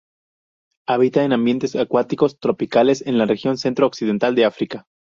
[0.87, 4.87] Habita en ambientes acuáticos tropicales en la región centro-occidental de África.